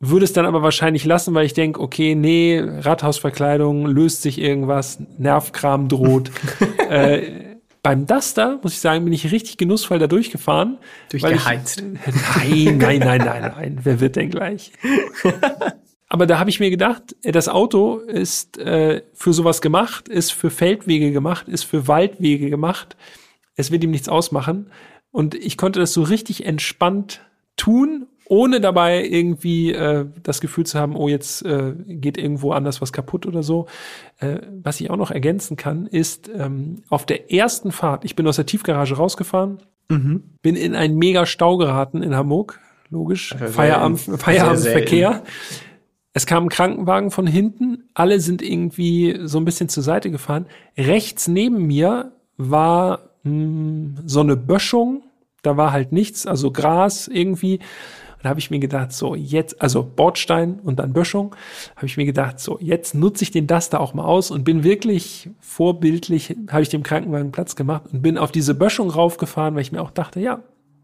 [0.00, 4.98] Würde es dann aber wahrscheinlich lassen, weil ich denke, okay, nee, Rathausverkleidung, löst sich irgendwas,
[5.16, 6.30] Nervkram droht.
[6.90, 7.49] äh,
[7.82, 10.78] beim Duster, muss ich sagen, bin ich richtig genussvoll da durchgefahren.
[11.10, 11.82] weil ich- Durchgeheizt.
[12.36, 13.80] Nein, nein, nein, nein, nein.
[13.82, 14.72] Wer wird denn gleich?
[16.08, 20.32] Aber da habe ich mir gedacht, äh, das Auto ist äh, für sowas gemacht, ist
[20.32, 22.96] für Feldwege gemacht, ist für Waldwege gemacht.
[23.54, 24.70] Es wird ihm nichts ausmachen.
[25.12, 27.20] Und ich konnte das so richtig entspannt
[27.56, 32.80] tun, ohne dabei irgendwie äh, das Gefühl zu haben, oh, jetzt äh, geht irgendwo anders
[32.80, 33.66] was kaputt oder so.
[34.18, 38.26] Äh, was ich auch noch ergänzen kann, ist ähm, auf der ersten Fahrt, ich bin
[38.28, 39.58] aus der Tiefgarage rausgefahren,
[40.42, 45.24] bin in einen mega Stau geraten in Hamburg, logisch, Also Feierabend, Feierabendverkehr.
[46.12, 50.46] Es kam ein Krankenwagen von hinten, alle sind irgendwie so ein bisschen zur Seite gefahren.
[50.78, 55.02] Rechts neben mir war mh, so eine Böschung,
[55.42, 57.58] da war halt nichts, also Gras irgendwie.
[58.20, 61.34] Und da habe ich mir gedacht, so jetzt, also Bordstein und dann Böschung,
[61.74, 64.62] habe ich mir gedacht, so jetzt nutze ich den Duster auch mal aus und bin
[64.62, 69.62] wirklich vorbildlich, habe ich dem Krankenwagen Platz gemacht und bin auf diese Böschung raufgefahren, weil
[69.62, 70.42] ich mir auch dachte, ja,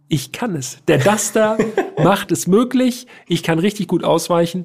[0.08, 0.78] ich kann es.
[0.88, 1.58] Der Duster
[2.02, 3.06] macht es möglich.
[3.28, 4.64] Ich kann richtig gut ausweichen.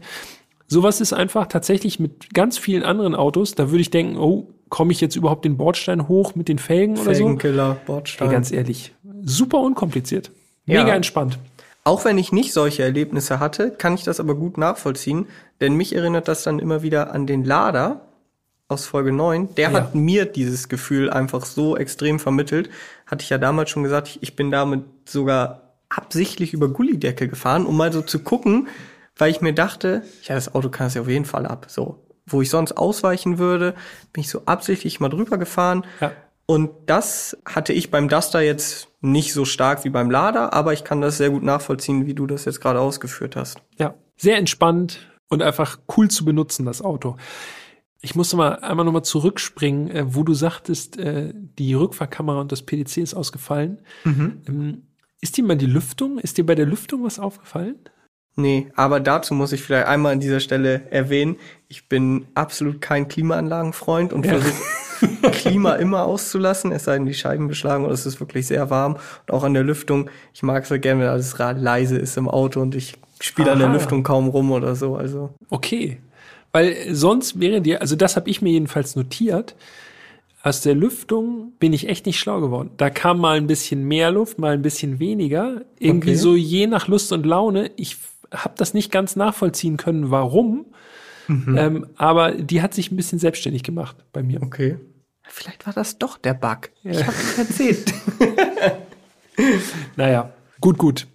[0.68, 3.54] Sowas ist einfach tatsächlich mit ganz vielen anderen Autos.
[3.56, 6.94] Da würde ich denken, oh, komme ich jetzt überhaupt den Bordstein hoch mit den Felgen
[6.98, 7.24] oder so?
[7.26, 8.30] Felgenkiller, Bordstein.
[8.30, 10.32] ganz ehrlich, super unkompliziert.
[10.66, 10.96] Mega Ja.
[10.96, 11.38] entspannt.
[11.84, 15.28] Auch wenn ich nicht solche Erlebnisse hatte, kann ich das aber gut nachvollziehen,
[15.62, 18.02] denn mich erinnert das dann immer wieder an den Lader
[18.67, 19.56] aus Folge 9.
[19.56, 19.74] Der Ja.
[19.78, 22.70] hat mir dieses Gefühl einfach so extrem vermittelt.
[23.08, 27.76] Hatte ich ja damals schon gesagt, ich bin damit sogar absichtlich über Gullideckel gefahren, um
[27.76, 28.67] mal so zu gucken,
[29.17, 31.65] weil ich mir dachte, ja, das Auto kann es ja auf jeden Fall ab.
[31.67, 33.74] So, wo ich sonst ausweichen würde,
[34.13, 35.84] bin ich so absichtlich mal drüber gefahren.
[36.00, 36.12] Ja.
[36.52, 40.84] Und das hatte ich beim Duster jetzt nicht so stark wie beim Lader, aber ich
[40.84, 43.62] kann das sehr gut nachvollziehen, wie du das jetzt gerade ausgeführt hast.
[43.78, 47.16] Ja, sehr entspannt und einfach cool zu benutzen, das Auto.
[48.02, 52.64] Ich musste mal einmal nochmal zurückspringen, äh, wo du sagtest, äh, die Rückfahrkamera und das
[52.64, 53.80] PDC ist ausgefallen.
[54.04, 54.88] Ähm,
[55.22, 57.78] ist dir mal die Lüftung, ist dir bei der Lüftung was aufgefallen?
[58.36, 61.38] Nee, aber dazu muss ich vielleicht einmal an dieser Stelle erwähnen,
[61.70, 64.34] ich bin absolut kein Klimaanlagenfreund und Ja.
[64.34, 64.62] versuche
[65.22, 68.94] Klima immer auszulassen, es sei denn, die Scheiben beschlagen oder es ist wirklich sehr warm.
[69.28, 72.28] Und auch an der Lüftung, ich mag es halt gerne, wenn alles leise ist im
[72.30, 73.70] Auto und ich spiele an der.
[73.70, 74.96] Lüftung kaum rum oder so.
[74.96, 76.00] Also Okay.
[76.54, 79.56] Weil sonst wäre dir, also das habe ich mir jedenfalls notiert,
[80.44, 82.72] aus der Lüftung bin ich echt nicht schlau geworden.
[82.78, 85.62] Da kam mal ein bisschen mehr Luft, mal ein bisschen weniger.
[85.80, 86.18] Irgendwie Okay.
[86.18, 87.72] so je nach Lust und Laune.
[87.76, 87.98] Ich
[88.34, 90.66] habe das nicht ganz nachvollziehen können, warum.
[91.30, 94.42] Ähm, aber die hat sich ein bisschen selbstständig gemacht bei mir.
[94.42, 94.78] okay.
[95.28, 96.70] Vielleicht war das doch der Bug.
[96.84, 96.92] Ja.
[96.92, 97.94] Ich habe erzählt.
[99.96, 101.08] Naja, gut, gut.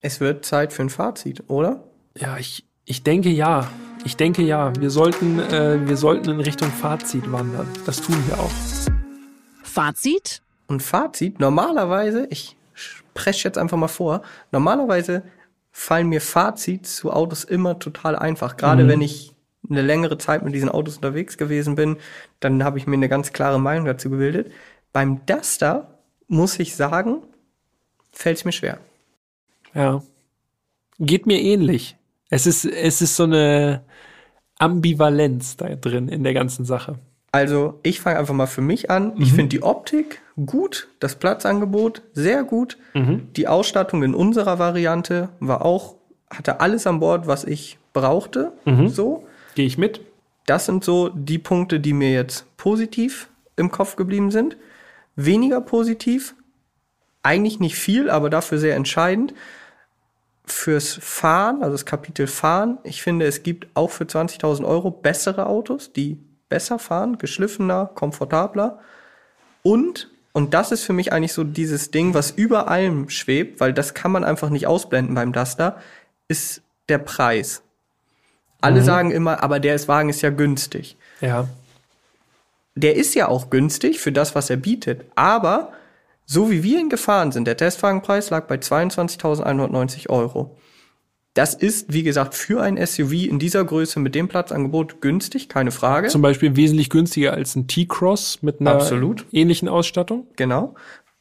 [0.00, 1.84] es wird Zeit für ein Fazit, oder?
[2.16, 3.70] Ja, ich, ich denke ja.
[4.04, 4.72] Ich denke ja.
[4.78, 7.68] Wir sollten, äh, wir sollten in Richtung Fazit wandern.
[7.86, 8.50] Das tun wir auch.
[9.62, 10.42] Fazit?
[10.66, 15.22] Und Fazit, normalerweise, ich spreche jetzt einfach mal vor, normalerweise
[15.72, 18.56] fallen mir Fazits zu Autos immer total einfach.
[18.56, 19.29] Gerade wenn ich
[19.70, 21.96] eine längere Zeit mit diesen Autos unterwegs gewesen bin,
[22.40, 24.52] dann habe ich mir eine ganz klare Meinung dazu gebildet.
[24.92, 27.22] Beim Duster muss ich sagen,
[28.12, 28.78] fällt es mir schwer.
[29.74, 30.02] Ja.
[30.98, 31.96] Geht mir ähnlich.
[32.28, 33.82] Es ist, es ist so eine
[34.58, 36.98] Ambivalenz da drin in der ganzen Sache.
[37.32, 39.12] Also ich fange einfach mal für mich an.
[39.18, 42.76] Ich finde die Optik gut, das Platzangebot sehr gut.
[42.94, 45.94] Die Ausstattung in unserer Variante war auch,
[46.28, 48.52] hatte alles an Bord, was ich brauchte.
[48.86, 49.26] So.
[49.60, 50.00] Gehe ich mit?
[50.46, 54.56] Das sind so die Punkte, die mir jetzt positiv im Kopf geblieben sind.
[55.16, 56.34] Weniger positiv,
[57.22, 59.34] eigentlich nicht viel, aber dafür sehr entscheidend.
[60.46, 65.44] Fürs Fahren, also das Kapitel Fahren, ich finde, es gibt auch für 20.000 Euro bessere
[65.44, 66.16] Autos, die
[66.48, 68.78] besser fahren, geschliffener, komfortabler.
[69.62, 73.74] Und, und das ist für mich eigentlich so dieses Ding, was über allem schwebt, weil
[73.74, 75.76] das kann man einfach nicht ausblenden beim Duster,
[76.28, 77.62] ist der Preis.
[78.60, 78.84] Alle mhm.
[78.84, 80.96] sagen immer, aber der Wagen ist ja günstig.
[81.20, 81.48] Ja.
[82.74, 85.72] Der ist ja auch günstig für das, was er bietet, aber
[86.24, 90.56] so wie wir ihn gefahren sind, der Testwagenpreis lag bei 22.190 Euro.
[91.34, 95.70] Das ist, wie gesagt, für ein SUV in dieser Größe mit dem Platzangebot günstig, keine
[95.70, 96.08] Frage.
[96.08, 99.26] Zum Beispiel wesentlich günstiger als ein T-Cross mit einer Absolut.
[99.32, 100.26] ähnlichen Ausstattung.
[100.36, 100.74] Genau.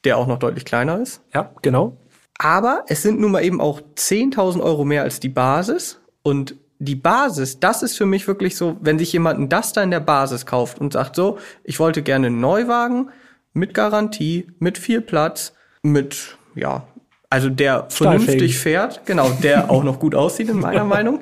[0.04, 1.22] Der auch noch deutlich kleiner ist.
[1.34, 1.98] Ja, genau.
[2.40, 6.00] Aber es sind nun mal eben auch 10.000 Euro mehr als die Basis.
[6.24, 9.92] Und die Basis, das ist für mich wirklich so, wenn sich jemand ein Duster in
[9.92, 13.10] der Basis kauft und sagt so, ich wollte gerne einen Neuwagen,
[13.54, 16.88] mit Garantie, mit viel Platz, mit, ja,
[17.30, 21.22] also der vernünftig fährt, genau, der auch noch gut aussieht in meiner Meinung.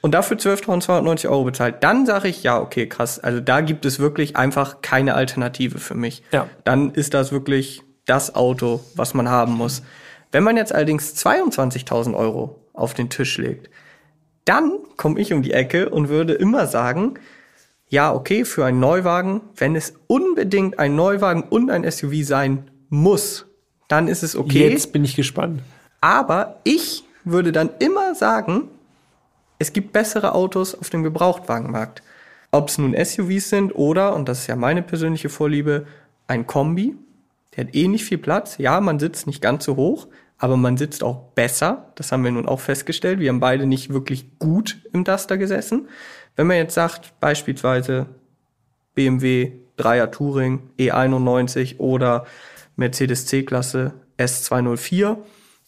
[0.00, 1.82] Und dafür 12.290 Euro bezahlt.
[1.82, 3.18] Dann sage ich, ja, okay, krass.
[3.18, 6.22] Also da gibt es wirklich einfach keine Alternative für mich.
[6.30, 6.46] Ja.
[6.62, 9.82] Dann ist das wirklich das Auto, was man haben muss.
[10.30, 13.70] Wenn man jetzt allerdings 22.000 Euro auf den Tisch legt,
[14.48, 17.14] dann komme ich um die Ecke und würde immer sagen,
[17.88, 23.46] ja, okay, für einen Neuwagen, wenn es unbedingt ein Neuwagen und ein SUV sein muss,
[23.88, 24.68] dann ist es okay.
[24.70, 25.62] Jetzt bin ich gespannt.
[26.00, 28.68] Aber ich würde dann immer sagen,
[29.58, 32.02] es gibt bessere Autos auf dem Gebrauchtwagenmarkt.
[32.50, 35.86] Ob es nun SUVs sind oder, und das ist ja meine persönliche Vorliebe,
[36.26, 36.94] ein Kombi.
[37.56, 38.58] Der hat eh nicht viel Platz.
[38.58, 40.06] Ja, man sitzt nicht ganz so hoch,
[40.38, 41.92] aber man sitzt auch besser.
[41.96, 43.18] Das haben wir nun auch festgestellt.
[43.18, 45.88] Wir haben beide nicht wirklich gut im Duster gesessen.
[46.36, 48.06] Wenn man jetzt sagt, beispielsweise
[48.94, 52.26] BMW 3er Touring E91 oder
[52.76, 55.18] Mercedes C-Klasse S204,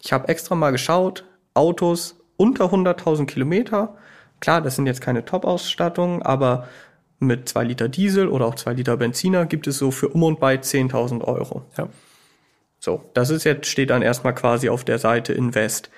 [0.03, 3.97] ich habe extra mal geschaut, Autos unter 100.000 Kilometer.
[4.39, 6.69] Klar, das sind jetzt keine Top-Ausstattungen, aber
[7.19, 10.41] mit 2 Liter Diesel oder auch 2 Liter Benziner gibt es so für um und
[10.41, 11.65] bei 10.000 Euro.
[11.77, 11.89] Ja.
[12.81, 15.91] So, das ist jetzt, steht dann erstmal quasi auf der Seite Invest.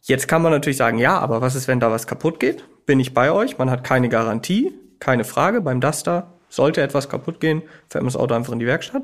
[0.00, 2.64] Jetzt kann man natürlich sagen, ja, aber was ist, wenn da was kaputt geht?
[2.88, 3.58] bin ich bei euch.
[3.58, 5.60] Man hat keine Garantie, keine Frage.
[5.60, 9.02] Beim Duster sollte etwas kaputt gehen, fährt man das Auto einfach in die Werkstatt.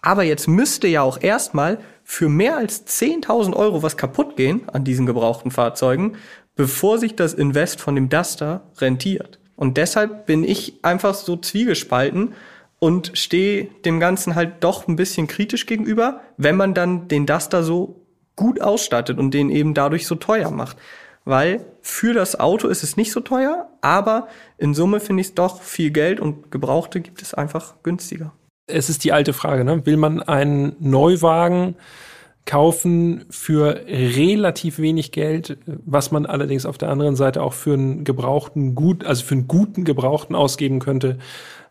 [0.00, 4.84] Aber jetzt müsste ja auch erstmal für mehr als 10.000 Euro was kaputt gehen an
[4.84, 6.16] diesen gebrauchten Fahrzeugen,
[6.54, 9.38] bevor sich das Invest von dem Duster rentiert.
[9.54, 12.32] Und deshalb bin ich einfach so zwiegespalten
[12.78, 17.62] und stehe dem Ganzen halt doch ein bisschen kritisch gegenüber, wenn man dann den Duster
[17.62, 20.76] so gut ausstattet und den eben dadurch so teuer macht
[21.26, 25.34] weil für das Auto ist es nicht so teuer, aber in Summe finde ich es
[25.34, 28.32] doch viel Geld und Gebrauchte gibt es einfach günstiger.
[28.68, 29.84] Es ist die alte Frage, ne?
[29.84, 31.74] will man einen Neuwagen
[32.46, 38.04] kaufen für relativ wenig Geld, was man allerdings auf der anderen Seite auch für einen
[38.04, 41.18] gebrauchten gut, also für einen guten gebrauchten ausgeben könnte.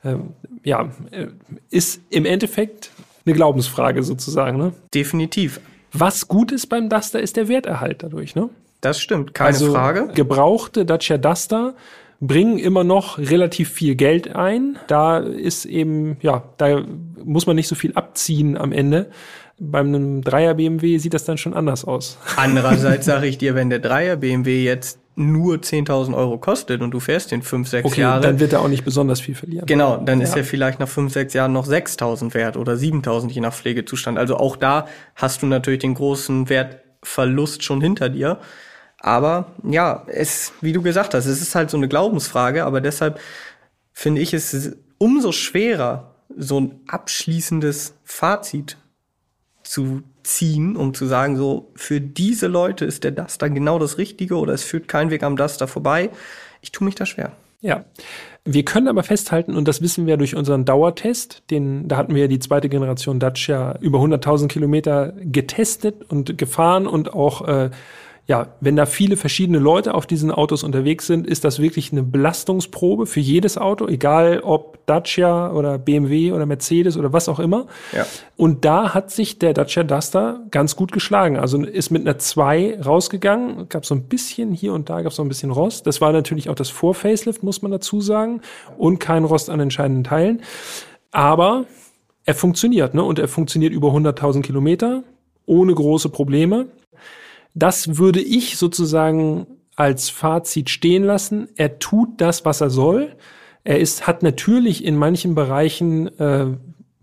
[0.06, 1.28] Ähm, ja, äh,
[1.70, 2.92] ist im Endeffekt
[3.26, 4.58] eine Glaubensfrage sozusagen.
[4.58, 4.74] Ne?
[4.94, 5.60] Definitiv.
[5.92, 8.36] Was gut ist beim Duster, ist der Werterhalt dadurch.
[8.36, 8.50] Ne?
[8.82, 10.10] Das stimmt, keine also, Frage.
[10.14, 11.76] Gebrauchte Dacia Duster
[12.20, 14.78] bringen immer noch relativ viel Geld ein.
[14.88, 16.84] Da ist eben, ja, da
[17.24, 19.10] muss man nicht so viel abziehen am Ende.
[19.58, 22.18] Beim Dreier BMW sieht das dann schon anders aus.
[22.36, 27.00] Andererseits sage ich dir, wenn der Dreier BMW jetzt nur 10.000 Euro kostet und du
[27.00, 28.22] fährst den 5, 6 okay, Jahre.
[28.22, 29.66] dann wird er auch nicht besonders viel verlieren.
[29.66, 30.26] Genau, dann ja.
[30.26, 34.18] ist er vielleicht nach 5, 6 Jahren noch 6.000 wert oder 7.000 je nach Pflegezustand.
[34.18, 38.40] Also auch da hast du natürlich den großen Wertverlust schon hinter dir.
[39.00, 43.20] Aber ja, es, wie du gesagt hast, es ist halt so eine Glaubensfrage, aber deshalb
[43.94, 48.78] finde ich es umso schwerer, so ein abschließendes Fazit
[49.64, 54.38] zu ziehen, um zu sagen, so, für diese Leute ist der Duster genau das Richtige
[54.38, 56.10] oder es führt kein Weg am Duster vorbei.
[56.62, 57.32] Ich tue mich da schwer.
[57.62, 57.86] Ja.
[58.44, 62.28] Wir können aber festhalten, und das wissen wir durch unseren Dauertest, den, da hatten wir
[62.28, 67.72] die zweite Generation Dacia über 100.000 Kilometer getestet und gefahren und auch äh,
[68.28, 72.02] ja, wenn da viele verschiedene Leute auf diesen Autos unterwegs sind, ist das wirklich eine
[72.02, 77.68] Belastungsprobe für jedes Auto, egal ob Dacia oder BMW oder Mercedes oder was auch immer.
[77.92, 78.06] Ja.
[78.36, 81.38] Und da hat sich der Dacia Duster ganz gut geschlagen.
[81.38, 85.18] Also ist mit einer 2 rausgegangen, gab so ein bisschen hier und da gab es
[85.18, 85.86] so ein bisschen Rost.
[85.86, 88.42] Das war natürlich auch das Vor-Facelift, muss man dazu sagen,
[88.78, 90.42] und kein Rost an entscheidenden Teilen.
[91.12, 91.66] Aber
[92.26, 93.04] er funktioniert, ne?
[93.04, 95.04] Und er funktioniert über 100.000 Kilometer
[95.46, 96.66] ohne große Probleme.
[97.56, 101.50] Das würde ich sozusagen als Fazit stehen lassen.
[101.56, 103.16] Er tut das, was er soll.
[103.64, 106.48] Er ist, hat natürlich in manchen Bereichen äh,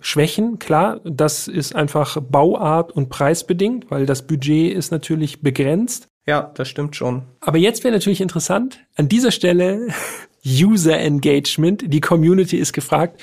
[0.00, 6.08] Schwächen, klar, das ist einfach Bauart und preisbedingt, weil das Budget ist natürlich begrenzt.
[6.26, 7.22] Ja, das stimmt schon.
[7.40, 9.88] Aber jetzt wäre natürlich interessant, an dieser Stelle
[10.44, 13.20] User Engagement, die Community ist gefragt.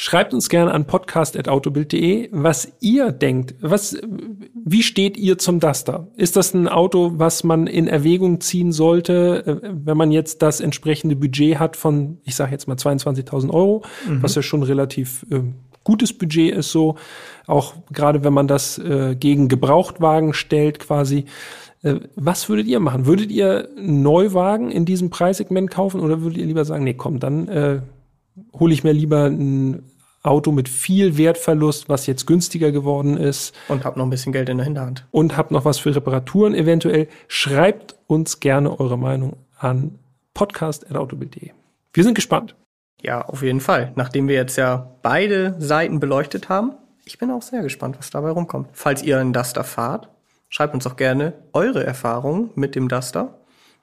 [0.00, 3.56] Schreibt uns gerne an podcast.autobild.de, was ihr denkt.
[3.60, 3.96] Was,
[4.54, 6.06] wie steht ihr zum Duster?
[6.14, 10.60] Ist das ein Auto, was man in Erwägung ziehen sollte, äh, wenn man jetzt das
[10.60, 14.22] entsprechende Budget hat von, ich sage jetzt mal 22.000 Euro, mhm.
[14.22, 15.40] was ja schon relativ äh,
[15.82, 16.94] gutes Budget ist so,
[17.48, 21.24] auch gerade wenn man das äh, gegen Gebrauchtwagen stellt quasi.
[21.82, 23.06] Äh, was würdet ihr machen?
[23.06, 27.48] Würdet ihr Neuwagen in diesem Preissegment kaufen oder würdet ihr lieber sagen, nee, komm, dann
[27.48, 27.80] äh,
[28.58, 29.82] hole ich mir lieber ein
[30.22, 33.54] Auto mit viel Wertverlust, was jetzt günstiger geworden ist.
[33.68, 35.06] Und hab noch ein bisschen Geld in der Hinterhand.
[35.10, 37.08] Und hab noch was für Reparaturen eventuell.
[37.28, 39.98] Schreibt uns gerne eure Meinung an
[40.34, 41.50] podcast.autobild.de.
[41.92, 42.54] Wir sind gespannt.
[43.00, 43.92] Ja, auf jeden Fall.
[43.94, 46.72] Nachdem wir jetzt ja beide Seiten beleuchtet haben,
[47.04, 48.68] ich bin auch sehr gespannt, was dabei rumkommt.
[48.72, 50.10] Falls ihr einen Duster fahrt,
[50.48, 53.38] schreibt uns auch gerne eure Erfahrungen mit dem Duster.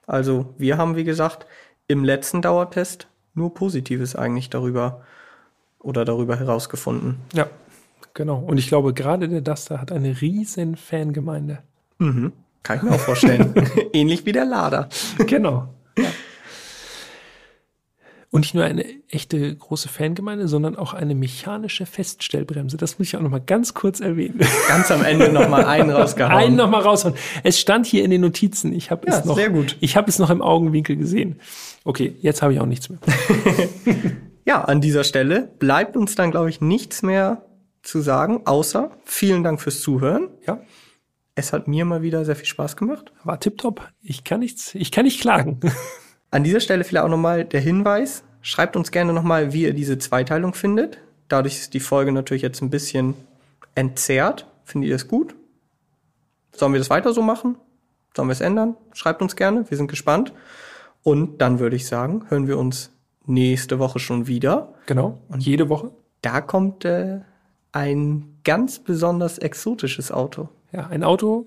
[0.06, 1.46] Also wir haben, wie gesagt,
[1.88, 5.02] im letzten Dauertest nur Positives eigentlich darüber
[5.78, 7.16] oder darüber herausgefunden.
[7.32, 7.48] Ja,
[8.14, 8.38] genau.
[8.38, 11.58] Und ich glaube, gerade der Duster hat eine riesen Fangemeinde.
[11.98, 12.32] Mhm.
[12.62, 13.54] Kann ich mir auch vorstellen.
[13.92, 14.88] Ähnlich wie der Lader.
[15.18, 15.68] Genau.
[15.96, 16.04] Ja.
[18.30, 22.76] Und nicht nur eine echte große Fangemeinde, sondern auch eine mechanische Feststellbremse.
[22.76, 24.40] Das muss ich auch noch mal ganz kurz erwähnen.
[24.68, 26.36] Ganz am Ende noch mal einen rausgehauen.
[26.36, 27.14] Einen noch mal raushauen.
[27.44, 28.72] Es stand hier in den Notizen.
[28.72, 29.36] Ich habe ja, es noch.
[29.36, 29.76] Sehr gut.
[29.80, 31.40] Ich habe es noch im Augenwinkel gesehen.
[31.84, 32.98] Okay, jetzt habe ich auch nichts mehr.
[34.44, 37.42] ja, an dieser Stelle bleibt uns dann, glaube ich, nichts mehr
[37.82, 40.28] zu sagen, außer vielen Dank fürs Zuhören.
[40.46, 40.60] Ja.
[41.36, 43.12] Es hat mir mal wieder sehr viel Spaß gemacht.
[43.22, 43.88] War tipptopp.
[44.00, 45.60] Ich kann nichts, ich kann nicht klagen.
[46.30, 48.24] An dieser Stelle vielleicht auch nochmal der Hinweis.
[48.42, 50.98] Schreibt uns gerne nochmal, wie ihr diese Zweiteilung findet.
[51.28, 53.14] Dadurch ist die Folge natürlich jetzt ein bisschen
[53.74, 54.46] entzerrt.
[54.64, 55.34] Findet ihr es gut?
[56.52, 57.56] Sollen wir das weiter so machen?
[58.14, 58.76] Sollen wir es ändern?
[58.92, 59.68] Schreibt uns gerne.
[59.68, 60.32] Wir sind gespannt.
[61.02, 62.90] Und dann würde ich sagen, hören wir uns
[63.26, 64.74] nächste Woche schon wieder.
[64.86, 65.18] Genau.
[65.28, 65.90] Und jede Woche.
[66.22, 67.20] Da kommt äh,
[67.72, 70.48] ein ganz besonders exotisches Auto.
[70.72, 71.46] Ja, ein Auto,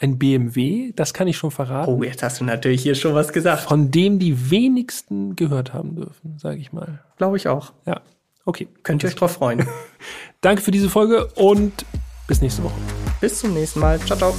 [0.00, 1.92] ein BMW, das kann ich schon verraten.
[1.92, 3.62] Oh, jetzt hast du natürlich hier schon was gesagt.
[3.62, 7.04] Von dem die wenigsten gehört haben dürfen, sage ich mal.
[7.18, 7.72] Glaube ich auch.
[7.86, 8.00] Ja.
[8.46, 8.68] Okay.
[8.82, 9.66] Könnt ihr euch drauf freuen.
[10.40, 11.84] Danke für diese Folge und
[12.26, 12.74] bis nächste Woche.
[13.20, 14.00] Bis zum nächsten Mal.
[14.00, 14.34] Ciao, ciao.